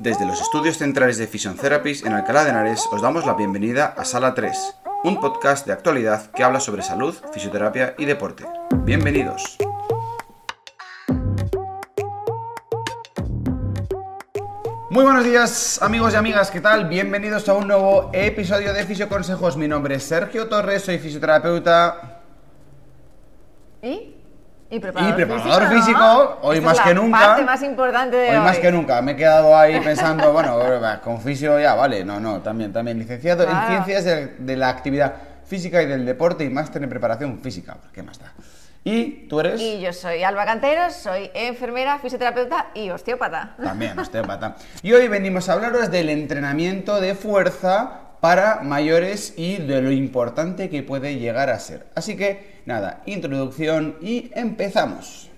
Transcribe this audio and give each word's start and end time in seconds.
Desde 0.00 0.24
los 0.24 0.40
estudios 0.40 0.78
centrales 0.78 1.18
de 1.18 1.26
Fission 1.26 1.56
Therapies 1.56 2.06
en 2.06 2.14
Alcalá 2.14 2.44
de 2.44 2.48
Henares 2.48 2.88
os 2.90 3.02
damos 3.02 3.26
la 3.26 3.34
bienvenida 3.34 3.84
a 3.84 4.06
Sala 4.06 4.32
3, 4.32 4.56
un 5.04 5.20
podcast 5.20 5.66
de 5.66 5.74
actualidad 5.74 6.30
que 6.30 6.42
habla 6.42 6.58
sobre 6.58 6.80
salud, 6.80 7.14
fisioterapia 7.34 7.94
y 7.98 8.06
deporte. 8.06 8.46
Bienvenidos. 8.84 9.58
Muy 14.88 15.04
buenos 15.04 15.22
días 15.22 15.82
amigos 15.82 16.14
y 16.14 16.16
amigas, 16.16 16.50
¿qué 16.50 16.62
tal? 16.62 16.88
Bienvenidos 16.88 17.46
a 17.50 17.52
un 17.52 17.68
nuevo 17.68 18.08
episodio 18.14 18.72
de 18.72 18.86
Fisio 18.86 19.06
Consejos. 19.06 19.58
Mi 19.58 19.68
nombre 19.68 19.96
es 19.96 20.02
Sergio 20.04 20.48
Torres, 20.48 20.82
soy 20.82 20.98
fisioterapeuta. 20.98 22.22
¿Y? 23.82 24.19
Y 24.70 24.78
preparador, 24.78 25.12
Y 25.20 25.24
preparador 25.24 25.62
físico, 25.68 25.74
físico, 25.80 25.98
¿no? 26.00 26.38
hoy 26.48 26.56
Esta 26.58 26.68
más 26.68 26.78
es 26.78 26.82
que 26.84 26.88
la 26.94 27.00
nunca. 27.00 27.18
parte 27.18 27.42
más 27.44 27.62
importante 27.62 28.16
de 28.16 28.30
Hoy 28.30 28.36
hoy. 28.36 28.42
más 28.42 28.58
que 28.58 28.70
nunca, 28.72 29.02
me 29.02 29.12
he 29.12 29.16
quedado 29.16 29.56
ahí 29.56 29.80
pensando, 29.80 30.32
bueno, 30.32 30.58
con 31.02 31.20
fisio 31.20 31.58
ya, 31.58 31.74
vale, 31.74 32.04
no, 32.04 32.20
no, 32.20 32.40
también, 32.40 32.72
también, 32.72 32.98
licenciado 32.98 33.42
en 33.42 33.50
Claro. 33.50 33.66
ciencias 33.68 34.04
de, 34.04 34.26
de 34.38 34.56
la 34.56 34.68
actividad 34.68 35.12
física 35.44 35.82
y 35.82 35.86
del 35.86 36.06
deporte 36.06 36.44
y 36.44 36.50
máster 36.50 36.82
en 36.82 36.88
preparación 36.88 37.40
física, 37.40 37.76
¿qué 37.92 38.02
más 38.04 38.18
da? 38.20 38.32
Y 38.84 39.26
tú 39.28 39.40
eres 39.40 39.60
Y 39.60 39.80
yo 39.80 39.92
soy 39.92 40.22
Alba 40.22 40.46
Canteros, 40.46 40.94
soy 40.94 41.30
enfermera, 41.34 41.98
fisioterapeuta 41.98 42.68
y 42.74 42.88
osteópata. 42.90 43.56
también 43.62 43.98
osteópata. 43.98 44.54
Y 44.82 44.92
hoy 44.92 45.06
venimos 45.08 45.48
a 45.48 45.54
hablaros 45.54 45.90
del 45.90 46.08
entrenamiento 46.08 47.00
de 47.00 47.14
fuerza 47.14 47.90
para 48.20 48.60
mayores 48.62 49.34
y 49.36 49.56
de 49.56 49.80
lo 49.80 49.90
importante 49.90 50.68
que 50.68 50.82
puede 50.82 51.18
llegar 51.18 51.48
a 51.48 51.58
ser. 51.58 51.86
Así 51.94 52.16
que, 52.16 52.60
nada, 52.66 53.02
introducción 53.06 53.96
y 54.02 54.30
empezamos. 54.34 55.29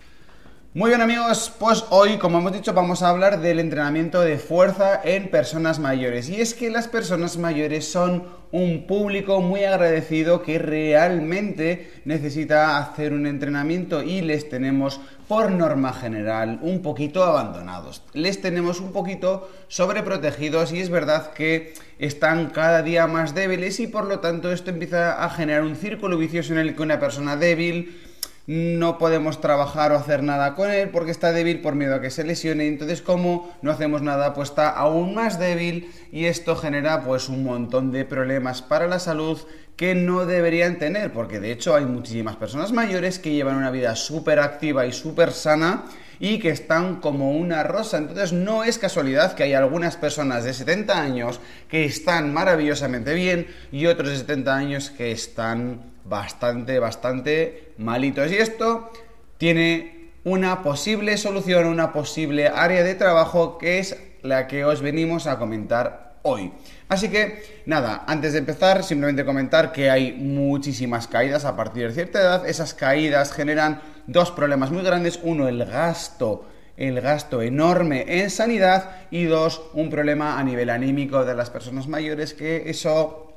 Muy 0.75 0.89
bien 0.89 1.03
amigos, 1.03 1.53
pues 1.59 1.85
hoy, 1.91 2.17
como 2.17 2.39
hemos 2.39 2.55
dicho, 2.55 2.73
vamos 2.73 3.03
a 3.03 3.11
hablar 3.11 3.43
del 3.43 3.61
entrenamiento 3.61 4.23
de 4.23 4.39
fuerza 4.39 5.03
en 5.05 5.29
personas 5.29 5.79
mayores. 5.79 6.31
Y 6.31 6.41
es 6.41 6.55
que 6.55 6.71
las 6.71 6.89
personas 6.89 7.37
mayores 7.37 7.93
son 7.93 8.25
un 8.53 8.87
público 8.87 9.43
muy 9.43 9.65
agradecido 9.65 10.41
que 10.43 10.59
realmente 10.59 11.93
necesita 12.07 12.79
hacer 12.79 13.13
un 13.13 13.27
entrenamiento 13.27 14.03
y 14.03 14.23
les 14.23 14.49
tenemos, 14.49 14.99
por 15.29 15.51
norma 15.51 15.93
general, 15.93 16.59
un 16.63 16.81
poquito 16.81 17.23
abandonados. 17.23 18.03
Les 18.15 18.41
tenemos 18.41 18.81
un 18.81 18.93
poquito 18.93 19.51
sobreprotegidos 19.69 20.73
y 20.73 20.81
es 20.81 20.89
verdad 20.89 21.35
que 21.35 21.75
están 21.99 22.49
cada 22.49 22.81
día 22.81 23.07
más 23.07 23.35
débiles 23.35 23.79
y 23.79 23.89
por 23.89 24.07
lo 24.07 24.21
tanto 24.21 24.51
esto 24.51 24.71
empieza 24.71 25.23
a 25.23 25.29
generar 25.29 25.65
un 25.65 25.77
círculo 25.77 26.17
vicioso 26.17 26.55
en 26.55 26.61
el 26.61 26.75
que 26.75 26.83
una 26.83 26.99
persona 26.99 27.37
débil 27.37 28.12
no 28.47 28.99
podemos 28.99 29.41
trabajar 29.41 29.93
o 29.93 29.97
hacer 29.97 30.23
nada 30.23 30.55
con 30.55 30.71
él 30.71 30.89
porque 30.91 31.11
está 31.11 31.33
débil 31.33 31.61
por 31.61 31.75
miedo 31.75 31.95
a 31.95 32.01
que 32.01 32.11
se 32.11 32.25
lesione. 32.25 32.67
Entonces, 32.67 33.03
como 33.03 33.53
no 33.63 33.71
hacemos 33.71 34.03
nada, 34.03 34.35
pues 34.35 34.51
está 34.51 34.71
aún 34.71 35.15
más 35.15 35.39
débil 35.39 35.91
y 36.11 36.25
esto 36.25 36.57
genera 36.57 37.03
pues 37.05 37.29
un 37.29 37.45
montón 37.45 37.93
de 37.93 38.05
problemas 38.05 38.63
para 38.63 38.89
la 38.89 38.99
salud 38.99 39.39
que 39.77 39.95
no 39.95 40.27
deberían 40.27 40.79
tener, 40.79 41.13
porque 41.13 41.41
de 41.41 41.51
hecho 41.51 41.75
hay 41.75 41.87
muchísimas 41.87 42.37
personas 42.37 42.73
mayores 42.73 43.19
que 43.19 43.33
llevan 43.33 43.57
una 43.57 43.71
vida 43.71 43.97
súper 43.97 44.39
activa 44.39 44.87
y 44.87 44.93
súper 44.93 45.33
sana 45.33 45.85
y 46.21 46.39
que 46.39 46.51
están 46.51 47.01
como 47.01 47.33
una 47.33 47.63
rosa. 47.65 47.99
Entonces 47.99 48.33
no 48.33 48.65
es 48.65 48.79
casualidad 48.79 49.35
que 49.35 49.45
hay 49.45 49.55
algunas 49.55 49.97
personas 49.97 50.45
de 50.45 50.53
70 50.53 51.01
años 51.01 51.41
que 51.69 51.85
están 51.85 52.33
maravillosamente 52.33 53.15
bien 53.15 53.47
y 53.73 53.87
otros 53.87 54.11
de 54.11 54.19
70 54.19 54.55
años 54.55 54.91
que 54.91 55.11
están 55.11 55.92
bastante, 56.05 56.79
bastante 56.79 57.73
malitos. 57.79 58.31
Y 58.31 58.37
esto 58.37 58.91
tiene 59.39 60.11
una 60.25 60.63
posible 60.63 61.17
solución, 61.17 61.67
una 61.67 61.93
posible 61.93 62.49
área 62.49 62.83
de 62.83 62.95
trabajo 62.95 63.59
que 63.59 63.79
es 63.79 63.97
la 64.23 64.47
que 64.47 64.65
os 64.65 64.81
venimos 64.81 65.27
a 65.27 65.39
comentar 65.39 66.15
hoy. 66.23 66.53
Así 66.89 67.09
que 67.09 67.63
nada, 67.67 68.05
antes 68.07 68.33
de 68.33 68.39
empezar, 68.39 68.85
simplemente 68.85 69.25
comentar 69.25 69.73
que 69.73 69.91
hay 69.91 70.13
muchísimas 70.13 71.09
caídas 71.09 71.45
a 71.45 71.57
partir 71.57 71.89
de 71.89 71.95
cierta 71.95 72.21
edad. 72.21 72.49
Esas 72.49 72.75
caídas 72.75 73.33
generan 73.33 73.81
dos 74.07 74.31
problemas 74.31 74.71
muy 74.71 74.83
grandes. 74.83 75.19
Uno, 75.23 75.49
el 75.49 75.65
gasto 75.65 76.47
el 76.77 77.01
gasto 77.01 77.43
enorme 77.43 78.05
en 78.09 78.31
sanidad 78.31 78.97
y 79.11 79.25
dos, 79.25 79.63
un 79.75 79.91
problema 79.91 80.39
a 80.39 80.45
nivel 80.45 80.71
anímico 80.71 81.25
de 81.25 81.35
las 81.35 81.51
personas 81.51 81.87
mayores 81.87 82.35
que 82.35 82.71
eso 82.71 83.32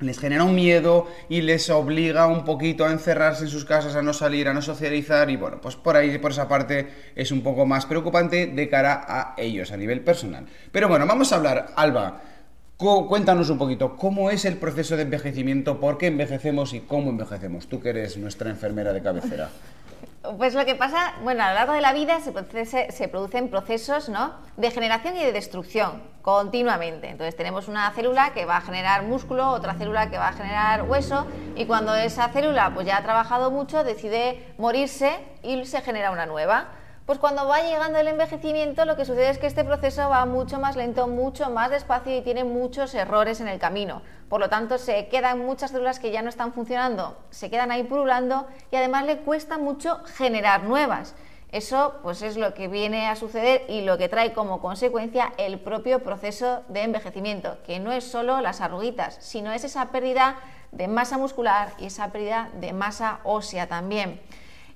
les 0.00 0.18
genera 0.18 0.44
un 0.44 0.54
miedo 0.54 1.06
y 1.28 1.40
les 1.40 1.70
obliga 1.70 2.26
un 2.26 2.44
poquito 2.44 2.84
a 2.84 2.92
encerrarse 2.92 3.44
en 3.44 3.50
sus 3.50 3.64
casas, 3.64 3.96
a 3.96 4.02
no 4.02 4.12
salir, 4.12 4.46
a 4.48 4.54
no 4.54 4.62
socializar 4.62 5.28
y 5.30 5.36
bueno, 5.36 5.60
pues 5.60 5.74
por 5.76 5.96
ahí, 5.96 6.18
por 6.18 6.30
esa 6.30 6.46
parte 6.46 6.88
es 7.16 7.32
un 7.32 7.42
poco 7.42 7.66
más 7.66 7.84
preocupante 7.86 8.46
de 8.46 8.68
cara 8.68 9.04
a 9.08 9.34
ellos 9.38 9.72
a 9.72 9.76
nivel 9.76 10.00
personal. 10.02 10.46
Pero 10.70 10.88
bueno, 10.88 11.06
vamos 11.06 11.32
a 11.32 11.36
hablar, 11.36 11.72
Alba, 11.74 12.20
cu- 12.76 13.08
cuéntanos 13.08 13.50
un 13.50 13.58
poquito, 13.58 13.96
¿cómo 13.96 14.30
es 14.30 14.44
el 14.44 14.56
proceso 14.56 14.96
de 14.96 15.02
envejecimiento? 15.02 15.80
¿Por 15.80 15.98
qué 15.98 16.06
envejecemos 16.06 16.74
y 16.74 16.80
cómo 16.80 17.10
envejecemos? 17.10 17.66
Tú 17.66 17.80
que 17.80 17.88
eres 17.90 18.16
nuestra 18.18 18.50
enfermera 18.50 18.92
de 18.92 19.02
cabecera. 19.02 19.50
Pues 20.36 20.54
lo 20.54 20.66
que 20.66 20.74
pasa, 20.74 21.14
bueno, 21.22 21.42
a 21.42 21.48
lo 21.48 21.54
largo 21.54 21.72
de 21.72 21.80
la 21.80 21.92
vida 21.92 22.20
se, 22.20 22.90
se 22.90 23.08
producen 23.08 23.48
procesos 23.48 24.08
¿no? 24.08 24.34
de 24.56 24.70
generación 24.70 25.16
y 25.16 25.24
de 25.24 25.32
destrucción 25.32 26.02
continuamente. 26.22 27.08
Entonces 27.08 27.34
tenemos 27.36 27.68
una 27.68 27.90
célula 27.92 28.34
que 28.34 28.44
va 28.44 28.58
a 28.58 28.60
generar 28.60 29.04
músculo, 29.04 29.48
otra 29.48 29.74
célula 29.74 30.10
que 30.10 30.18
va 30.18 30.28
a 30.28 30.32
generar 30.32 30.82
hueso 30.82 31.26
y 31.56 31.64
cuando 31.64 31.94
esa 31.94 32.28
célula 32.28 32.72
pues 32.74 32.86
ya 32.86 32.98
ha 32.98 33.02
trabajado 33.02 33.50
mucho 33.50 33.82
decide 33.82 34.52
morirse 34.58 35.18
y 35.42 35.64
se 35.64 35.80
genera 35.80 36.10
una 36.10 36.26
nueva. 36.26 36.68
Pues 37.08 37.18
cuando 37.18 37.48
va 37.48 37.62
llegando 37.62 37.98
el 37.98 38.06
envejecimiento 38.06 38.84
lo 38.84 38.94
que 38.94 39.06
sucede 39.06 39.30
es 39.30 39.38
que 39.38 39.46
este 39.46 39.64
proceso 39.64 40.10
va 40.10 40.26
mucho 40.26 40.60
más 40.60 40.76
lento, 40.76 41.08
mucho 41.08 41.48
más 41.48 41.70
despacio 41.70 42.14
y 42.14 42.20
tiene 42.20 42.44
muchos 42.44 42.94
errores 42.94 43.40
en 43.40 43.48
el 43.48 43.58
camino. 43.58 44.02
Por 44.28 44.40
lo 44.40 44.50
tanto, 44.50 44.76
se 44.76 45.08
quedan 45.08 45.38
muchas 45.38 45.70
células 45.70 46.00
que 46.00 46.10
ya 46.10 46.20
no 46.20 46.28
están 46.28 46.52
funcionando, 46.52 47.16
se 47.30 47.48
quedan 47.48 47.70
ahí 47.70 47.82
pululando 47.82 48.46
y 48.70 48.76
además 48.76 49.06
le 49.06 49.20
cuesta 49.20 49.56
mucho 49.56 50.04
generar 50.16 50.64
nuevas. 50.64 51.14
Eso 51.50 51.94
pues 52.02 52.20
es 52.20 52.36
lo 52.36 52.52
que 52.52 52.68
viene 52.68 53.08
a 53.08 53.16
suceder 53.16 53.64
y 53.70 53.80
lo 53.80 53.96
que 53.96 54.10
trae 54.10 54.34
como 54.34 54.60
consecuencia 54.60 55.32
el 55.38 55.58
propio 55.58 56.02
proceso 56.02 56.62
de 56.68 56.82
envejecimiento, 56.82 57.56
que 57.66 57.80
no 57.80 57.90
es 57.90 58.04
solo 58.04 58.42
las 58.42 58.60
arruguitas, 58.60 59.16
sino 59.20 59.50
es 59.50 59.64
esa 59.64 59.86
pérdida 59.86 60.36
de 60.72 60.88
masa 60.88 61.16
muscular 61.16 61.72
y 61.78 61.86
esa 61.86 62.12
pérdida 62.12 62.50
de 62.60 62.74
masa 62.74 63.20
ósea 63.24 63.66
también. 63.66 64.20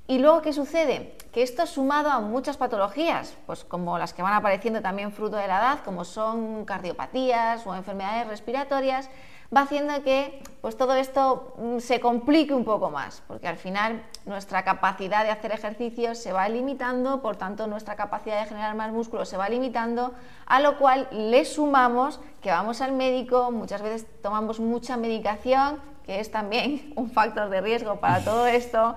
Y 0.06 0.18
luego, 0.18 0.42
¿qué 0.42 0.52
sucede? 0.52 1.16
Que 1.32 1.42
esto 1.42 1.66
sumado 1.66 2.10
a 2.10 2.20
muchas 2.20 2.56
patologías, 2.56 3.34
pues 3.46 3.64
como 3.64 3.98
las 3.98 4.12
que 4.12 4.22
van 4.22 4.34
apareciendo 4.34 4.82
también 4.82 5.12
fruto 5.12 5.36
de 5.36 5.46
la 5.46 5.58
edad, 5.58 5.78
como 5.84 6.04
son 6.04 6.64
cardiopatías 6.64 7.66
o 7.66 7.74
enfermedades 7.74 8.26
respiratorias, 8.26 9.08
va 9.54 9.62
haciendo 9.62 10.02
que 10.02 10.42
pues 10.60 10.76
todo 10.76 10.94
esto 10.94 11.54
mm, 11.58 11.78
se 11.78 12.00
complique 12.00 12.54
un 12.54 12.64
poco 12.64 12.90
más, 12.90 13.22
porque 13.26 13.48
al 13.48 13.56
final 13.56 14.02
nuestra 14.24 14.64
capacidad 14.64 15.24
de 15.24 15.30
hacer 15.30 15.52
ejercicio 15.52 16.14
se 16.14 16.32
va 16.32 16.48
limitando, 16.48 17.20
por 17.20 17.36
tanto 17.36 17.66
nuestra 17.66 17.94
capacidad 17.94 18.40
de 18.40 18.46
generar 18.46 18.74
más 18.74 18.92
músculo 18.92 19.24
se 19.24 19.36
va 19.36 19.48
limitando, 19.48 20.14
a 20.46 20.60
lo 20.60 20.78
cual 20.78 21.08
le 21.12 21.44
sumamos 21.44 22.20
que 22.40 22.50
vamos 22.50 22.80
al 22.80 22.92
médico, 22.92 23.50
muchas 23.50 23.82
veces 23.82 24.06
tomamos 24.22 24.58
mucha 24.58 24.96
medicación, 24.96 25.80
que 26.04 26.20
es 26.20 26.30
también 26.30 26.92
un 26.96 27.10
factor 27.10 27.50
de 27.50 27.60
riesgo 27.60 28.00
para 28.00 28.24
todo 28.24 28.46
esto. 28.46 28.96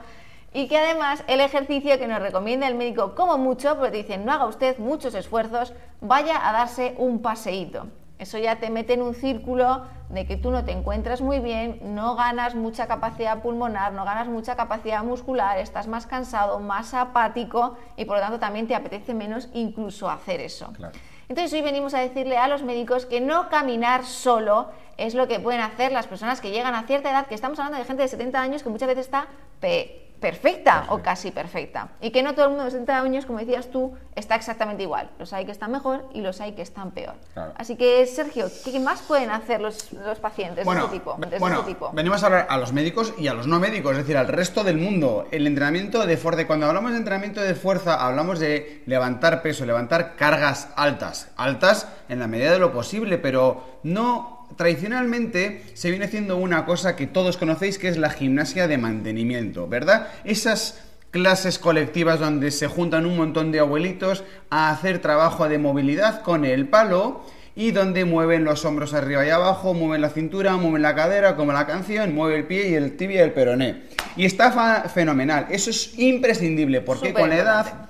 Y 0.55 0.69
que 0.69 0.77
además 0.77 1.21
el 1.27 1.41
ejercicio 1.41 1.99
que 1.99 2.07
nos 2.07 2.21
recomienda 2.21 2.65
el 2.67 2.75
médico 2.75 3.13
como 3.13 3.37
mucho, 3.37 3.75
porque 3.75 3.91
te 3.91 3.97
dicen 3.97 4.23
no 4.25 4.31
haga 4.31 4.45
usted 4.45 4.77
muchos 4.79 5.13
esfuerzos, 5.13 5.73
vaya 5.99 6.47
a 6.47 6.53
darse 6.53 6.95
un 6.97 7.21
paseíto. 7.21 7.87
Eso 8.19 8.37
ya 8.37 8.55
te 8.55 8.69
mete 8.69 8.93
en 8.93 9.01
un 9.01 9.13
círculo 9.15 9.83
de 10.07 10.25
que 10.25 10.37
tú 10.37 10.51
no 10.51 10.63
te 10.63 10.71
encuentras 10.71 11.19
muy 11.19 11.39
bien, 11.39 11.79
no 11.93 12.15
ganas 12.15 12.55
mucha 12.55 12.87
capacidad 12.87 13.41
pulmonar, 13.41 13.91
no 13.91 14.05
ganas 14.05 14.27
mucha 14.29 14.55
capacidad 14.55 15.03
muscular, 15.03 15.57
estás 15.57 15.87
más 15.87 16.07
cansado, 16.07 16.61
más 16.61 16.93
apático 16.93 17.75
y 17.97 18.05
por 18.05 18.15
lo 18.15 18.21
tanto 18.23 18.39
también 18.39 18.65
te 18.65 18.75
apetece 18.75 19.13
menos 19.13 19.49
incluso 19.53 20.09
hacer 20.09 20.39
eso. 20.39 20.71
Claro. 20.71 20.97
Entonces 21.27 21.51
hoy 21.51 21.61
venimos 21.63 21.93
a 21.93 21.99
decirle 21.99 22.37
a 22.37 22.47
los 22.47 22.63
médicos 22.63 23.05
que 23.05 23.19
no 23.19 23.49
caminar 23.49 24.05
solo 24.05 24.69
es 24.95 25.15
lo 25.15 25.27
que 25.27 25.41
pueden 25.41 25.59
hacer 25.59 25.91
las 25.91 26.07
personas 26.07 26.39
que 26.39 26.51
llegan 26.51 26.75
a 26.75 26.83
cierta 26.83 27.09
edad, 27.09 27.25
que 27.25 27.35
estamos 27.35 27.59
hablando 27.59 27.77
de 27.79 27.83
gente 27.83 28.03
de 28.03 28.07
70 28.07 28.39
años 28.39 28.63
que 28.63 28.69
muchas 28.69 28.87
veces 28.87 29.07
está 29.07 29.27
pe- 29.59 30.04
perfecta 30.19 30.85
o 30.89 30.99
casi 31.01 31.31
perfecta. 31.31 31.89
Y 32.01 32.11
que 32.11 32.23
no 32.23 32.33
todo 32.33 32.45
el 32.45 32.49
mundo 32.51 32.65
de 32.65 32.71
70 32.71 32.99
años, 33.01 33.25
como 33.25 33.39
decías 33.39 33.69
tú, 33.69 33.93
está 34.15 34.35
exactamente 34.35 34.83
igual. 34.83 35.09
Los 35.19 35.33
hay 35.33 35.45
que 35.45 35.51
están 35.51 35.71
mejor 35.71 36.07
y 36.13 36.21
los 36.21 36.41
hay 36.41 36.53
que 36.53 36.61
están 36.61 36.91
peor. 36.91 37.15
Claro. 37.33 37.53
Así 37.57 37.75
que, 37.75 38.05
Sergio, 38.07 38.47
¿qué 38.63 38.79
más 38.79 39.01
pueden 39.01 39.29
hacer 39.29 39.61
los, 39.61 39.91
los 39.93 40.19
pacientes 40.19 40.65
de 40.65 40.71
este 40.73 40.87
tipo? 40.89 41.15
ve- 41.17 41.27
de 41.27 41.39
bueno, 41.39 41.59
este 41.59 41.73
tipo? 41.73 41.91
venimos 41.93 42.23
a 42.23 42.25
hablar 42.27 42.47
a 42.49 42.57
los 42.57 42.73
médicos 42.73 43.13
y 43.17 43.27
a 43.27 43.33
los 43.33 43.47
no 43.47 43.59
médicos, 43.59 43.91
es 43.93 43.97
decir, 43.99 44.17
al 44.17 44.27
resto 44.27 44.63
del 44.63 44.77
mundo. 44.77 45.27
El 45.31 45.45
entrenamiento 45.47 46.05
de 46.05 46.17
fuerza, 46.17 46.47
cuando 46.47 46.65
hablamos 46.67 46.91
de 46.91 46.97
entrenamiento 46.97 47.41
de 47.41 47.55
fuerza, 47.55 48.05
hablamos 48.05 48.39
de 48.39 48.83
levantar 48.85 49.41
peso, 49.41 49.65
levantar 49.65 50.15
cargas 50.15 50.69
altas, 50.75 51.29
altas 51.35 51.87
en 52.09 52.19
la 52.19 52.27
medida 52.27 52.51
de 52.51 52.59
lo 52.59 52.71
posible, 52.71 53.17
pero 53.17 53.79
no 53.83 54.34
tradicionalmente 54.55 55.63
se 55.73 55.89
viene 55.89 56.05
haciendo 56.05 56.37
una 56.37 56.65
cosa 56.65 56.95
que 56.95 57.07
todos 57.07 57.37
conocéis 57.37 57.77
que 57.77 57.87
es 57.87 57.97
la 57.97 58.09
gimnasia 58.09 58.67
de 58.67 58.77
mantenimiento, 58.77 59.67
¿verdad? 59.67 60.07
Esas 60.23 60.81
clases 61.11 61.59
colectivas 61.59 62.19
donde 62.19 62.51
se 62.51 62.67
juntan 62.67 63.05
un 63.05 63.15
montón 63.15 63.51
de 63.51 63.59
abuelitos 63.59 64.23
a 64.49 64.69
hacer 64.69 64.99
trabajo 64.99 65.47
de 65.47 65.57
movilidad 65.57 66.21
con 66.23 66.43
el 66.43 66.67
palo 66.67 67.23
y 67.55 67.71
donde 67.71 68.03
mueven 68.03 68.43
los 68.43 68.65
hombros 68.65 68.93
arriba 68.93 69.25
y 69.25 69.29
abajo, 69.29 69.73
mueven 69.73 70.01
la 70.01 70.09
cintura, 70.09 70.57
mueven 70.57 70.81
la 70.81 70.93
cadera, 70.93 71.37
como 71.37 71.53
la 71.53 71.65
canción, 71.65 72.13
mueve 72.13 72.35
el 72.35 72.43
pie 72.43 72.69
y 72.69 72.73
el 72.73 72.97
tibia 72.97 73.21
y 73.21 73.23
el 73.23 73.31
peroné. 73.31 73.83
Y 74.17 74.25
está 74.25 74.83
fenomenal, 74.93 75.47
eso 75.49 75.69
es 75.69 75.97
imprescindible, 75.97 76.81
porque 76.81 77.13
con 77.13 77.29
la 77.29 77.37
edad 77.37 77.89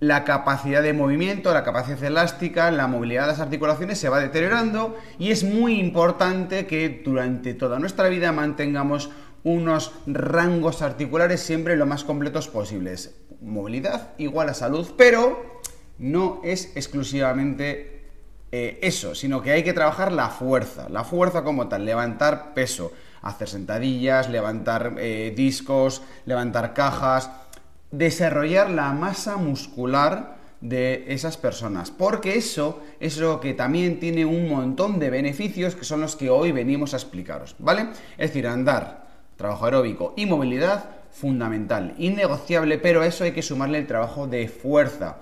la 0.00 0.24
capacidad 0.24 0.82
de 0.82 0.92
movimiento, 0.92 1.54
la 1.54 1.64
capacidad 1.64 2.02
elástica, 2.04 2.70
la 2.70 2.86
movilidad 2.86 3.22
de 3.22 3.28
las 3.28 3.40
articulaciones 3.40 3.98
se 3.98 4.08
va 4.08 4.20
deteriorando 4.20 4.96
y 5.18 5.30
es 5.30 5.42
muy 5.44 5.80
importante 5.80 6.66
que 6.66 7.00
durante 7.04 7.54
toda 7.54 7.78
nuestra 7.78 8.08
vida 8.08 8.32
mantengamos 8.32 9.10
unos 9.42 9.92
rangos 10.06 10.82
articulares 10.82 11.40
siempre 11.40 11.76
lo 11.76 11.86
más 11.86 12.04
completos 12.04 12.48
posibles. 12.48 13.14
Movilidad 13.40 14.10
igual 14.18 14.48
a 14.48 14.54
salud, 14.54 14.92
pero 14.98 15.60
no 15.98 16.40
es 16.44 16.76
exclusivamente 16.76 17.96
eh, 18.52 18.78
eso, 18.82 19.14
sino 19.14 19.42
que 19.42 19.52
hay 19.52 19.62
que 19.62 19.72
trabajar 19.72 20.12
la 20.12 20.28
fuerza, 20.28 20.88
la 20.88 21.04
fuerza 21.04 21.42
como 21.42 21.68
tal, 21.68 21.84
levantar 21.84 22.54
peso, 22.54 22.92
hacer 23.22 23.48
sentadillas, 23.48 24.28
levantar 24.28 24.94
eh, 24.98 25.32
discos, 25.34 26.02
levantar 26.26 26.74
cajas, 26.74 27.30
desarrollar 27.90 28.70
la 28.70 28.92
masa 28.92 29.36
muscular 29.36 30.36
de 30.60 31.04
esas 31.08 31.36
personas, 31.36 31.90
porque 31.90 32.36
eso 32.36 32.82
es 32.98 33.18
lo 33.18 33.40
que 33.40 33.54
también 33.54 34.00
tiene 34.00 34.24
un 34.24 34.48
montón 34.48 34.98
de 34.98 35.10
beneficios 35.10 35.76
que 35.76 35.84
son 35.84 36.00
los 36.00 36.16
que 36.16 36.30
hoy 36.30 36.52
venimos 36.52 36.94
a 36.94 36.96
explicaros, 36.96 37.54
¿vale? 37.58 37.88
Es 38.16 38.30
decir, 38.30 38.46
andar, 38.46 39.06
trabajo 39.36 39.66
aeróbico 39.66 40.14
y 40.16 40.26
movilidad, 40.26 40.84
fundamental, 41.10 41.94
innegociable, 41.98 42.78
pero 42.78 43.02
a 43.02 43.06
eso 43.06 43.24
hay 43.24 43.32
que 43.32 43.42
sumarle 43.42 43.78
el 43.78 43.86
trabajo 43.86 44.26
de 44.26 44.48
fuerza. 44.48 45.18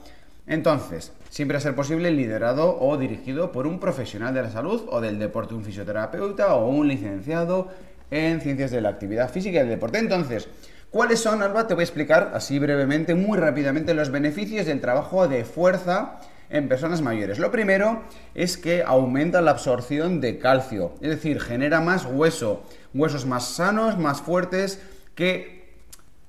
Entonces, 0.47 1.13
siempre 1.31 1.57
a 1.57 1.61
ser 1.61 1.75
posible 1.75 2.11
liderado 2.11 2.79
o 2.81 2.97
dirigido 2.97 3.51
por 3.51 3.67
un 3.67 3.81
profesional 3.81 4.35
de 4.35 4.43
la 4.43 4.51
salud 4.51 4.85
o 4.89 5.01
del 5.01 5.19
deporte, 5.19 5.55
un 5.55 5.65
fisioterapeuta 5.65 6.55
o 6.55 6.69
un 6.69 6.87
licenciado 6.87 7.69
en 8.11 8.41
ciencias 8.41 8.71
de 8.71 8.81
la 8.81 8.91
actividad 8.91 9.31
física 9.31 9.57
y 9.57 9.61
del 9.61 9.71
deporte. 9.71 9.99
Entonces, 9.99 10.49
¿cuáles 10.95 11.21
son, 11.21 11.43
Alba? 11.43 11.67
Te 11.67 11.75
voy 11.75 11.83
a 11.83 11.85
explicar 11.87 12.31
así 12.35 12.61
brevemente, 12.61 13.17
muy 13.17 13.37
rápidamente, 13.37 13.95
los 13.95 14.13
beneficios 14.13 14.67
del 14.67 14.81
trabajo 14.81 15.27
de 15.27 15.45
fuerza 15.45 16.21
en 16.51 16.69
personas 16.69 17.03
mayores. 17.03 17.41
Lo 17.41 17.51
primero 17.51 18.05
es 18.37 18.57
que 18.57 18.85
aumenta 18.87 19.43
la 19.43 19.51
absorción 19.51 20.21
de 20.21 20.39
calcio, 20.39 20.95
es 21.01 21.11
decir, 21.11 21.41
genera 21.41 21.81
más 21.81 22.07
hueso, 22.07 22.63
huesos 22.95 23.27
más 23.27 23.45
sanos, 23.45 23.99
más 23.99 24.21
fuertes, 24.21 24.81
que 25.17 25.75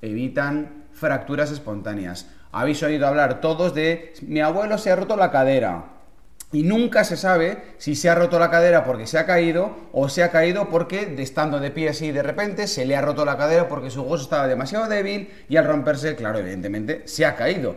evitan 0.01 0.85
fracturas 0.93 1.51
espontáneas. 1.51 2.27
Habéis 2.51 2.81
oído 2.81 3.05
hablar 3.05 3.41
todos 3.41 3.75
de 3.75 4.13
mi 4.23 4.39
abuelo 4.39 4.79
se 4.79 4.89
ha 4.89 4.95
roto 4.95 5.15
la 5.15 5.29
cadera. 5.29 5.94
Y 6.51 6.63
nunca 6.63 7.03
se 7.03 7.17
sabe 7.17 7.57
si 7.77 7.95
se 7.95 8.09
ha 8.09 8.15
roto 8.15 8.39
la 8.39 8.49
cadera 8.49 8.85
porque 8.85 9.07
se 9.07 9.17
ha 9.17 9.25
caído 9.25 9.75
o 9.91 10.09
se 10.09 10.23
ha 10.23 10.31
caído 10.31 10.69
porque 10.69 11.15
estando 11.19 11.59
de 11.59 11.71
pie 11.71 11.89
así 11.89 12.11
de 12.11 12.23
repente 12.23 12.67
se 12.67 12.85
le 12.85 12.95
ha 12.95 13.01
roto 13.01 13.25
la 13.25 13.37
cadera 13.37 13.67
porque 13.67 13.89
su 13.89 14.03
hueso 14.03 14.23
estaba 14.23 14.47
demasiado 14.47 14.87
débil 14.87 15.29
y 15.49 15.57
al 15.57 15.65
romperse, 15.65 16.15
claro, 16.15 16.39
evidentemente 16.39 17.01
se 17.05 17.25
ha 17.25 17.35
caído. 17.35 17.75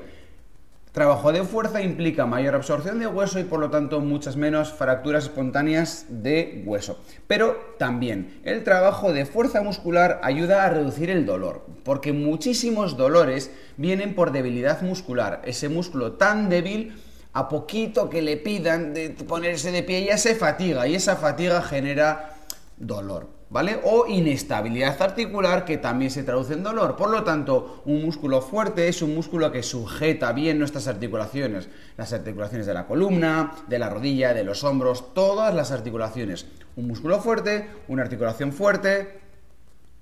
Trabajo 0.93 1.33
de 1.33 1.45
fuerza 1.45 1.83
implica 1.83 2.27
mayor 2.27 2.55
absorción 2.55 2.99
de 2.99 3.07
hueso 3.07 3.39
y 3.39 3.45
por 3.45 3.61
lo 3.61 3.71
tanto 3.71 4.01
muchas 4.01 4.37
menos 4.37 4.73
fracturas 4.73 5.25
espontáneas 5.25 6.07
de 6.09 6.63
hueso. 6.67 6.99
Pero 7.27 7.75
también 7.79 8.41
el 8.43 8.65
trabajo 8.65 9.13
de 9.13 9.27
fuerza 9.27 9.63
muscular 9.63 10.19
ayuda 10.25 10.65
a 10.65 10.71
reducir 10.71 11.11
el 11.11 11.27
dolor, 11.27 11.67
porque 11.85 12.13
muchísimos 12.13 12.97
dolores 12.97 13.53
vienen 13.77 14.15
por 14.15 14.33
debilidad 14.33 14.81
muscular. 14.81 15.43
Ese 15.45 15.69
músculo 15.69 16.15
tan 16.15 16.49
débil, 16.49 16.97
a 17.39 17.49
poquito 17.49 18.11
que 18.11 18.21
le 18.21 18.37
pidan 18.37 18.93
de 18.93 19.11
ponerse 19.11 19.71
de 19.71 19.85
pie 19.85 20.05
ya 20.05 20.19
se 20.19 20.35
fatiga 20.35 20.89
y 20.89 20.97
esa 20.97 21.15
fatiga 21.15 21.63
genera 21.63 22.35
dolor. 22.77 23.39
¿vale? 23.51 23.81
O 23.85 24.07
inestabilidad 24.09 25.01
articular 25.01 25.65
que 25.65 25.79
también 25.79 26.11
se 26.11 26.23
traduce 26.23 26.55
en 26.55 26.63
dolor. 26.63 26.97
Por 26.97 27.11
lo 27.11 27.23
tanto, 27.25 27.83
un 27.87 28.03
músculo 28.05 28.43
fuerte 28.43 28.89
es 28.89 29.03
un 29.03 29.15
músculo 29.15 29.51
que 29.53 29.63
sujeta 29.63 30.33
bien 30.33 30.59
nuestras 30.59 30.89
articulaciones, 30.89 31.69
las 31.97 32.13
articulaciones 32.13 32.67
de 32.67 32.75
la 32.75 32.87
columna, 32.87 33.53
de 33.69 33.79
la 33.79 33.89
rodilla, 33.89 34.35
de 34.35 34.45
los 34.45 34.65
hombros, 34.65 35.15
todas 35.15 35.55
las 35.55 35.71
articulaciones. 35.71 36.47
Un 36.77 36.89
músculo 36.89 37.21
fuerte, 37.21 37.71
una 37.89 38.03
articulación 38.03 38.53
fuerte, 38.53 39.21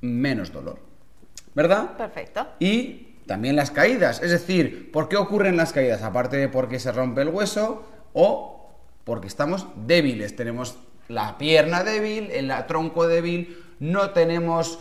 menos 0.00 0.52
dolor. 0.52 0.78
¿Verdad? 1.54 1.96
Perfecto. 1.96 2.46
Y 2.60 3.05
también 3.26 3.56
las 3.56 3.70
caídas, 3.70 4.22
es 4.22 4.30
decir, 4.30 4.90
¿por 4.92 5.08
qué 5.08 5.16
ocurren 5.16 5.56
las 5.56 5.72
caídas? 5.72 6.02
Aparte 6.02 6.36
de 6.36 6.48
porque 6.48 6.78
se 6.78 6.92
rompe 6.92 7.22
el 7.22 7.28
hueso 7.28 7.84
o 8.12 8.70
porque 9.04 9.26
estamos 9.26 9.66
débiles, 9.86 10.36
tenemos 10.36 10.76
la 11.08 11.38
pierna 11.38 11.84
débil, 11.84 12.30
el 12.30 12.52
tronco 12.66 13.06
débil, 13.06 13.62
no 13.78 14.10
tenemos 14.10 14.78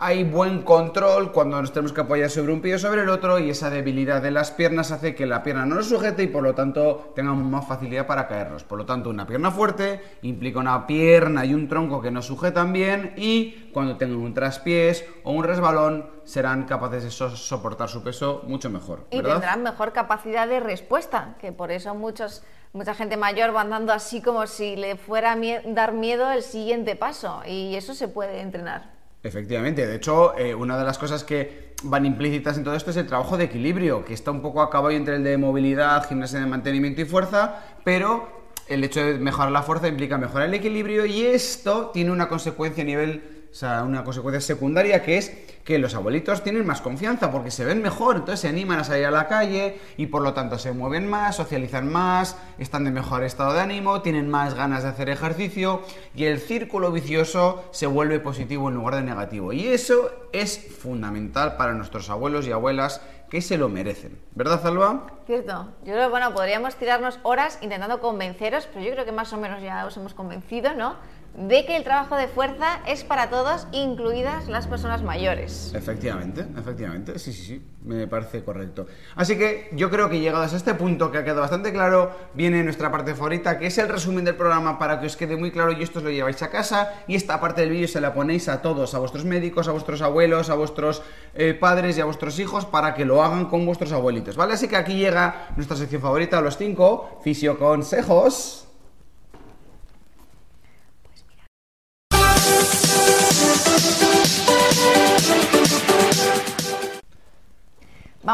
hay 0.00 0.22
buen 0.22 0.62
control 0.62 1.32
cuando 1.32 1.60
nos 1.60 1.72
tenemos 1.72 1.92
que 1.92 2.02
apoyar 2.02 2.30
sobre 2.30 2.52
un 2.52 2.60
pie 2.60 2.76
o 2.76 2.78
sobre 2.78 3.02
el 3.02 3.08
otro 3.08 3.40
y 3.40 3.50
esa 3.50 3.68
debilidad 3.68 4.22
de 4.22 4.30
las 4.30 4.52
piernas 4.52 4.92
hace 4.92 5.16
que 5.16 5.26
la 5.26 5.42
pierna 5.42 5.66
no 5.66 5.74
nos 5.74 5.88
sujete 5.88 6.22
y 6.22 6.28
por 6.28 6.44
lo 6.44 6.54
tanto 6.54 7.12
tengamos 7.16 7.44
más 7.44 7.66
facilidad 7.66 8.06
para 8.06 8.28
caernos. 8.28 8.62
Por 8.62 8.78
lo 8.78 8.86
tanto, 8.86 9.10
una 9.10 9.26
pierna 9.26 9.50
fuerte 9.50 10.00
implica 10.22 10.60
una 10.60 10.86
pierna 10.86 11.44
y 11.44 11.52
un 11.52 11.68
tronco 11.68 12.00
que 12.00 12.12
nos 12.12 12.26
sujetan 12.26 12.72
bien 12.72 13.14
y 13.16 13.70
cuando 13.72 13.96
tengan 13.96 14.18
un 14.18 14.34
traspiés 14.34 15.04
o 15.24 15.32
un 15.32 15.42
resbalón 15.42 16.08
serán 16.22 16.64
capaces 16.64 17.02
de 17.02 17.10
soportar 17.10 17.88
su 17.88 18.04
peso 18.04 18.44
mucho 18.46 18.70
mejor. 18.70 19.04
Y 19.10 19.20
tendrán 19.20 19.64
mejor 19.64 19.92
capacidad 19.92 20.46
de 20.46 20.60
respuesta, 20.60 21.34
que 21.40 21.50
por 21.50 21.72
eso 21.72 21.96
muchos 21.96 22.44
mucha 22.72 22.94
gente 22.94 23.16
mayor 23.16 23.56
va 23.56 23.62
andando 23.62 23.92
así 23.92 24.22
como 24.22 24.46
si 24.46 24.76
le 24.76 24.94
fuera 24.94 25.32
a 25.32 25.36
dar 25.64 25.92
miedo 25.92 26.30
el 26.30 26.42
siguiente 26.42 26.94
paso 26.94 27.42
y 27.44 27.74
eso 27.74 27.94
se 27.94 28.06
puede 28.06 28.42
entrenar. 28.42 28.97
Efectivamente, 29.28 29.86
de 29.86 29.94
hecho, 29.94 30.36
eh, 30.38 30.54
una 30.54 30.78
de 30.78 30.84
las 30.84 30.96
cosas 30.96 31.22
que 31.22 31.74
van 31.82 32.06
implícitas 32.06 32.56
en 32.56 32.64
todo 32.64 32.74
esto 32.74 32.90
es 32.90 32.96
el 32.96 33.06
trabajo 33.06 33.36
de 33.36 33.44
equilibrio, 33.44 34.04
que 34.04 34.14
está 34.14 34.30
un 34.30 34.40
poco 34.40 34.62
a 34.62 34.70
caballo 34.70 34.96
entre 34.96 35.16
el 35.16 35.24
de 35.24 35.36
movilidad, 35.36 36.08
gimnasia 36.08 36.40
de 36.40 36.46
mantenimiento 36.46 37.02
y 37.02 37.04
fuerza, 37.04 37.62
pero 37.84 38.26
el 38.68 38.82
hecho 38.82 39.04
de 39.04 39.18
mejorar 39.18 39.52
la 39.52 39.62
fuerza 39.62 39.86
implica 39.86 40.18
mejorar 40.18 40.48
el 40.48 40.54
equilibrio 40.54 41.06
y 41.06 41.26
esto 41.26 41.90
tiene 41.92 42.10
una 42.10 42.28
consecuencia 42.28 42.82
a 42.82 42.86
nivel 42.86 43.37
sea, 43.58 43.82
una 43.82 44.04
consecuencia 44.04 44.40
secundaria 44.40 45.02
que 45.02 45.18
es 45.18 45.32
que 45.64 45.78
los 45.78 45.94
abuelitos 45.94 46.44
tienen 46.44 46.64
más 46.64 46.80
confianza 46.80 47.32
porque 47.32 47.50
se 47.50 47.64
ven 47.64 47.82
mejor, 47.82 48.16
entonces 48.16 48.40
se 48.40 48.48
animan 48.48 48.78
a 48.78 48.84
salir 48.84 49.06
a 49.06 49.10
la 49.10 49.26
calle 49.26 49.80
y 49.96 50.06
por 50.06 50.22
lo 50.22 50.32
tanto 50.32 50.58
se 50.58 50.70
mueven 50.70 51.10
más, 51.10 51.36
socializan 51.36 51.90
más, 51.90 52.36
están 52.58 52.84
de 52.84 52.92
mejor 52.92 53.24
estado 53.24 53.54
de 53.54 53.60
ánimo, 53.60 54.00
tienen 54.00 54.30
más 54.30 54.54
ganas 54.54 54.84
de 54.84 54.90
hacer 54.90 55.08
ejercicio 55.08 55.82
y 56.14 56.24
el 56.24 56.38
círculo 56.38 56.92
vicioso 56.92 57.64
se 57.72 57.88
vuelve 57.88 58.20
positivo 58.20 58.68
en 58.68 58.76
lugar 58.76 58.94
de 58.94 59.02
negativo. 59.02 59.52
Y 59.52 59.66
eso 59.66 60.10
es 60.32 60.58
fundamental 60.78 61.56
para 61.56 61.74
nuestros 61.74 62.08
abuelos 62.10 62.46
y 62.46 62.52
abuelas 62.52 63.00
que 63.28 63.42
se 63.42 63.58
lo 63.58 63.68
merecen. 63.68 64.18
¿Verdad, 64.34 64.66
Alba? 64.66 65.06
Cierto. 65.26 65.68
Yo 65.84 65.92
creo, 65.92 66.10
bueno, 66.10 66.32
podríamos 66.32 66.76
tirarnos 66.76 67.18
horas 67.24 67.58
intentando 67.60 68.00
convenceros, 68.00 68.68
pero 68.72 68.84
yo 68.86 68.92
creo 68.92 69.04
que 69.04 69.12
más 69.12 69.32
o 69.32 69.36
menos 69.36 69.62
ya 69.62 69.84
os 69.84 69.96
hemos 69.96 70.14
convencido, 70.14 70.72
¿no? 70.74 70.96
De 71.38 71.64
que 71.64 71.76
el 71.76 71.84
trabajo 71.84 72.16
de 72.16 72.26
fuerza 72.26 72.80
es 72.86 73.04
para 73.04 73.30
todos, 73.30 73.68
incluidas 73.70 74.48
las 74.48 74.66
personas 74.66 75.02
mayores. 75.02 75.72
Efectivamente, 75.74 76.44
efectivamente, 76.58 77.18
sí, 77.18 77.32
sí, 77.32 77.44
sí, 77.44 77.62
me 77.84 78.08
parece 78.08 78.42
correcto. 78.42 78.86
Así 79.14 79.38
que 79.38 79.70
yo 79.72 79.88
creo 79.88 80.10
que 80.10 80.18
llegados 80.18 80.52
a 80.52 80.56
este 80.56 80.74
punto 80.74 81.12
que 81.12 81.18
ha 81.18 81.24
quedado 81.24 81.42
bastante 81.42 81.72
claro, 81.72 82.10
viene 82.34 82.64
nuestra 82.64 82.90
parte 82.90 83.14
favorita, 83.14 83.58
que 83.58 83.68
es 83.68 83.78
el 83.78 83.88
resumen 83.88 84.24
del 84.24 84.34
programa 84.34 84.78
para 84.78 85.00
que 85.00 85.06
os 85.06 85.16
quede 85.16 85.36
muy 85.36 85.52
claro 85.52 85.72
y 85.72 85.82
esto 85.82 86.00
os 86.00 86.04
lo 86.04 86.10
lleváis 86.10 86.42
a 86.42 86.50
casa 86.50 86.92
y 87.06 87.14
esta 87.14 87.40
parte 87.40 87.60
del 87.60 87.70
vídeo 87.70 87.88
se 87.88 88.00
la 88.00 88.12
ponéis 88.12 88.48
a 88.48 88.60
todos, 88.60 88.94
a 88.94 88.98
vuestros 88.98 89.24
médicos, 89.24 89.68
a 89.68 89.72
vuestros 89.72 90.02
abuelos, 90.02 90.50
a 90.50 90.54
vuestros 90.54 91.02
eh, 91.34 91.54
padres 91.54 91.96
y 91.98 92.00
a 92.00 92.04
vuestros 92.04 92.38
hijos 92.40 92.64
para 92.64 92.94
que 92.94 93.04
lo 93.04 93.22
hagan 93.22 93.46
con 93.46 93.64
vuestros 93.64 93.92
abuelitos, 93.92 94.36
¿vale? 94.36 94.54
Así 94.54 94.66
que 94.66 94.76
aquí 94.76 94.94
llega 94.94 95.50
nuestra 95.54 95.76
sección 95.76 96.02
favorita, 96.02 96.40
los 96.40 96.56
cinco 96.56 97.20
fisioconsejos. 97.22 98.67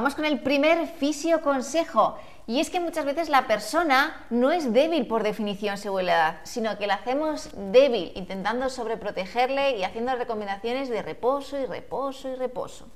Vamos 0.04 0.16
con 0.16 0.26
el 0.26 0.40
primer 0.40 0.86
fisio 0.86 1.40
consejo. 1.40 2.18
Y 2.46 2.60
es 2.60 2.68
que 2.68 2.78
muchas 2.78 3.06
veces 3.06 3.30
la 3.30 3.46
persona 3.46 4.26
no 4.28 4.52
es 4.52 4.70
débil 4.70 5.06
por 5.06 5.22
definición 5.22 5.78
según 5.78 6.04
la 6.04 6.12
edad, 6.12 6.40
sino 6.42 6.76
que 6.76 6.86
la 6.86 6.96
hacemos 6.96 7.48
débil, 7.72 8.12
intentando 8.14 8.68
sobreprotegerle 8.68 9.78
y 9.78 9.82
haciendo 9.82 10.14
recomendaciones 10.14 10.90
de 10.90 11.00
reposo 11.00 11.58
y 11.58 11.64
reposo 11.64 12.28
y 12.28 12.34
reposo. 12.34 12.86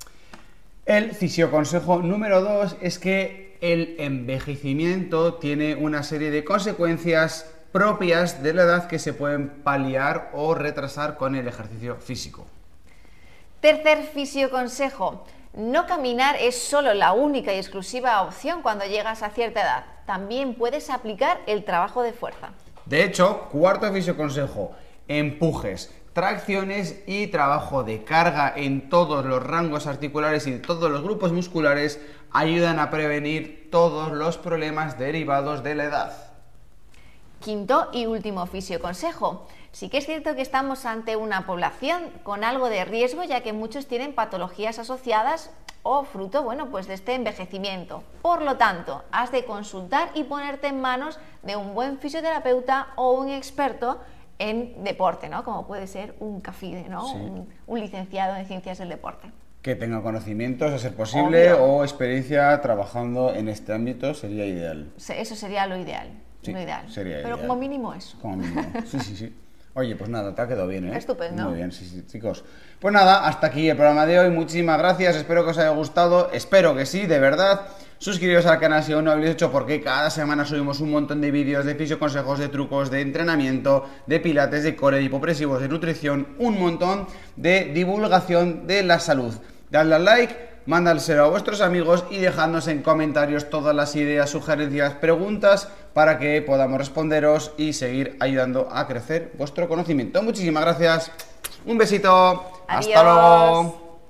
El 0.85 1.15
fisioconsejo 1.15 2.01
número 2.01 2.43
dos 2.43 2.77
es 2.83 2.99
que 2.99 3.57
el 3.63 3.97
envejecimiento 4.01 5.37
tiene 5.37 5.77
una 5.77 6.03
serie 6.03 6.31
de 6.31 6.45
consecuencias 6.45 7.51
propias 7.73 8.43
de 8.43 8.53
la 8.53 8.65
edad 8.65 8.87
que 8.87 8.99
se 8.99 9.15
pueden 9.15 9.49
paliar 9.63 10.29
o 10.35 10.55
retrasar 10.55 11.17
con 11.17 11.35
el 11.37 11.49
ejercicio 11.49 11.97
físico. 11.97 12.47
Tercer 13.63 14.03
fisioconsejo. 14.13 15.25
No 15.59 15.89
caminar 15.89 16.37
es 16.39 16.57
solo 16.57 16.95
la 16.95 17.13
única 17.13 17.53
y 17.53 17.57
exclusiva 17.57 18.23
opción 18.23 18.63
cuando 18.63 18.85
llegas 18.85 19.25
a 19.25 19.31
cierta 19.31 19.61
edad. 19.61 19.85
También 20.07 20.55
puedes 20.55 20.89
aplicar 20.89 21.41
el 21.49 21.65
trabajo 21.65 22.05
de 22.05 22.13
fuerza. 22.13 22.51
De 22.87 23.03
hecho, 23.03 23.49
cuarto 23.51 23.89
consejo, 24.17 24.71
empujes, 25.09 25.93
tracciones 26.13 27.03
y 27.09 27.27
trabajo 27.27 27.83
de 27.83 28.05
carga 28.05 28.53
en 28.55 28.89
todos 28.89 29.25
los 29.25 29.43
rangos 29.43 29.89
articulares 29.89 30.47
y 30.47 30.61
todos 30.61 30.93
los 30.93 31.03
grupos 31.03 31.33
musculares 31.33 32.01
ayudan 32.31 32.79
a 32.79 32.91
prevenir 32.91 33.67
todos 33.73 34.13
los 34.13 34.39
problemas 34.39 34.97
derivados 34.97 35.65
de 35.65 35.75
la 35.75 35.85
edad. 35.85 36.13
Quinto 37.41 37.89
y 37.93 38.07
último 38.07 38.49
consejo. 38.81 39.49
Sí 39.79 39.89
que 39.89 39.99
es 39.99 40.07
cierto 40.07 40.35
que 40.35 40.43
estamos 40.43 40.87
ante 40.87 41.15
una 41.15 41.47
población 41.47 42.03
con 42.25 42.43
algo 42.43 42.69
de 42.69 42.85
riesgo, 42.85 43.23
ya 43.23 43.43
que 43.43 43.53
muchos 43.53 43.87
tienen 43.87 44.13
patologías 44.13 44.81
asociadas 44.81 45.53
o 45.85 46.03
fruto, 46.03 46.43
bueno, 46.43 46.69
pues 46.69 46.89
de 46.89 46.95
este 46.95 47.15
envejecimiento. 47.15 48.03
Por 48.21 48.43
lo 48.43 48.57
tanto, 48.57 49.05
has 49.13 49.31
de 49.31 49.45
consultar 49.45 50.11
y 50.17 50.25
ponerte 50.25 50.67
en 50.67 50.81
manos 50.81 51.21
de 51.45 51.55
un 51.55 51.75
buen 51.75 52.01
fisioterapeuta 52.01 52.89
o 52.97 53.13
un 53.13 53.29
experto 53.29 54.01
en 54.41 54.83
deporte, 54.83 55.29
¿no? 55.29 55.45
Como 55.45 55.69
puede 55.69 55.87
ser 55.87 56.17
un 56.19 56.41
CAFIDE, 56.41 56.89
¿no? 56.89 57.13
Un, 57.69 57.81
licenciado 57.81 58.35
en 58.35 58.47
ciencias 58.47 58.79
del 58.79 58.89
deporte. 58.89 59.31
Que 59.63 59.77
tenga 59.77 60.03
conocimientos, 60.03 60.73
a 60.73 60.81
ser 60.81 60.97
posible, 60.97 61.53
o 61.53 61.85
experiencia 61.85 62.61
trabajando 62.63 63.33
en 63.33 63.49
este 63.49 63.73
ámbito 63.73 64.13
sería 64.13 64.45
ideal. 64.45 64.91
Eso 64.97 65.37
sería 65.37 65.69
lo 65.69 65.77
ideal. 65.77 66.09
lo 66.43 66.61
ideal. 66.61 66.87
Pero 66.95 67.39
como 67.39 67.55
mínimo 67.55 67.95
eso. 67.95 68.19
Como 68.21 68.39
mínimo. 68.39 68.73
Sí, 68.85 68.99
sí, 68.99 69.15
sí. 69.15 69.37
Oye, 69.75 69.95
pues 69.97 70.11
nada, 70.11 70.35
te 70.35 70.43
ha 70.43 70.49
quedado 70.49 70.67
bien, 70.67 70.89
¿eh? 70.89 70.97
Estupendo. 70.97 71.45
Muy 71.45 71.57
bien, 71.59 71.71
sí, 71.71 71.87
sí, 71.87 72.05
chicos. 72.07 72.45
Pues 72.81 72.93
nada, 72.93 73.27
hasta 73.27 73.49
aquí 73.49 73.69
el 73.69 73.77
programa 73.77 74.07
de 74.07 74.19
hoy. 74.19 74.31
Muchísimas 74.31 74.79
gracias, 74.79 75.17
espero 75.17 75.45
que 75.45 75.51
os 75.51 75.59
haya 75.59 75.71
gustado. 75.71 76.31
Espero 76.33 76.75
que 76.75 76.87
sí, 76.87 77.07
de 77.07 77.19
verdad. 77.19 77.61
Suscribiros 77.99 78.47
al 78.47 78.61
canal 78.61 78.85
si 78.85 78.93
aún 78.93 79.07
no 79.07 79.11
habéis 79.11 79.31
hecho 79.31 79.51
porque 79.51 79.81
cada 79.81 80.09
semana 80.11 80.45
subimos 80.45 80.81
un 80.81 80.93
montón 80.93 81.21
de 81.21 81.33
vídeos 81.33 81.65
de 81.65 81.75
fisio 81.75 81.99
consejos, 81.99 82.39
de 82.39 82.49
trucos, 82.49 82.91
de 82.91 83.01
entrenamiento, 83.01 83.89
de 84.07 84.21
pilates, 84.21 84.63
de 84.63 84.77
core, 84.77 84.99
de 84.99 85.03
hipopresivos, 85.03 85.61
de 85.61 85.69
nutrición, 85.69 86.29
un 86.39 86.61
montón 86.61 87.09
de 87.35 87.73
divulgación 87.75 88.69
de 88.69 88.85
la 88.85 89.01
salud. 89.01 89.35
Dadle 89.71 89.97
al 89.97 90.05
like, 90.05 90.49
mándalselo 90.67 91.25
a 91.25 91.29
vuestros 91.29 91.61
amigos 91.61 92.05
y 92.09 92.19
dejadnos 92.19 92.69
en 92.69 92.83
comentarios 92.83 93.51
todas 93.51 93.75
las 93.75 93.97
ideas, 93.97 94.31
sugerencias, 94.31 94.95
preguntas 94.95 95.69
para 95.93 96.19
que 96.19 96.43
podamos 96.43 96.79
responderos 96.79 97.53
y 97.57 97.73
seguir 97.73 98.17
ayudando 98.21 98.69
a 98.71 98.87
crecer 98.87 99.33
vuestro 99.37 99.69
conocimiento. 99.69 100.23
Muchísimas 100.23 100.65
gracias. 100.65 101.11
Un 101.67 101.79
besito. 101.79 102.63
Hasta 102.67 103.03
luego. 103.03 103.88